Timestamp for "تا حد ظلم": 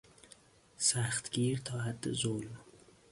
1.59-2.57